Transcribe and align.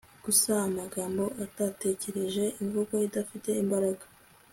gusa 0.25 0.51
amagambo 0.67 1.23
atatekereje, 1.45 2.43
imvugo 2.61 2.93
idafite 3.07 3.49
imbaraga 3.63 4.03